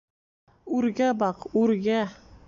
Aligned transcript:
—Үргә 0.77 1.09
баҡ, 1.19 1.45
үргә! 1.65 1.99